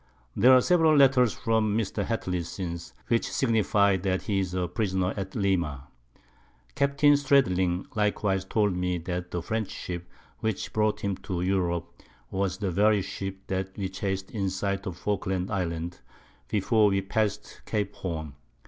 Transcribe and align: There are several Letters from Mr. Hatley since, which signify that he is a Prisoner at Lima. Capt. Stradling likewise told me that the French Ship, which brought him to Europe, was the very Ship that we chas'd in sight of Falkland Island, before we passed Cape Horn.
There 0.35 0.51
are 0.51 0.61
several 0.61 0.95
Letters 0.97 1.31
from 1.31 1.77
Mr. 1.77 2.03
Hatley 2.03 2.41
since, 2.43 2.95
which 3.07 3.29
signify 3.31 3.97
that 3.97 4.23
he 4.23 4.39
is 4.39 4.55
a 4.55 4.67
Prisoner 4.67 5.13
at 5.15 5.35
Lima. 5.35 5.89
Capt. 6.73 7.03
Stradling 7.15 7.85
likewise 7.93 8.43
told 8.43 8.75
me 8.75 8.97
that 8.97 9.29
the 9.29 9.43
French 9.43 9.69
Ship, 9.69 10.03
which 10.39 10.73
brought 10.73 11.01
him 11.01 11.17
to 11.17 11.41
Europe, 11.43 12.01
was 12.31 12.57
the 12.57 12.71
very 12.71 13.03
Ship 13.03 13.37
that 13.45 13.77
we 13.77 13.89
chas'd 13.89 14.31
in 14.31 14.49
sight 14.49 14.87
of 14.87 14.97
Falkland 14.97 15.51
Island, 15.51 15.99
before 16.47 16.87
we 16.89 17.01
passed 17.03 17.61
Cape 17.67 17.93
Horn. 17.93 18.33